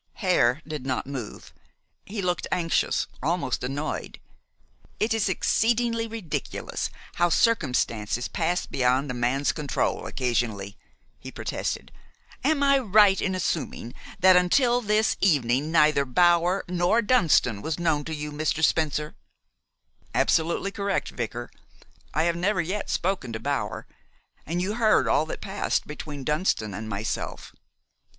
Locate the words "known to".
17.77-18.15